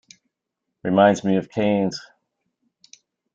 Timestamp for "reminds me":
0.81-1.37